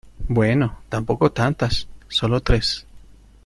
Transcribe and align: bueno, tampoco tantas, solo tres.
bueno, 0.29 0.79
tampoco 0.89 1.31
tantas, 1.31 1.87
solo 2.07 2.41
tres. 2.41 2.87